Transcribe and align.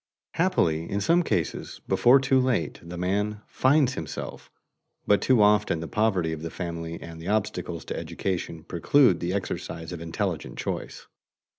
Happily 0.31 0.89
in 0.89 0.99
some 0.99 1.21
cases, 1.21 1.79
before 1.87 2.19
too 2.19 2.39
late, 2.39 2.79
the 2.81 2.97
man 2.97 3.41
"finds 3.45 3.93
himself," 3.93 4.49
but 5.05 5.21
too 5.21 5.43
often 5.43 5.79
the 5.79 5.87
poverty 5.87 6.33
of 6.33 6.41
the 6.41 6.49
family 6.49 6.99
and 6.99 7.21
the 7.21 7.27
obstacles 7.27 7.85
to 7.85 7.95
education 7.95 8.63
preclude 8.63 9.19
the 9.19 9.31
exercise 9.33 9.91
of 9.91 10.01
intelligent 10.01 10.57
choice. 10.57 11.05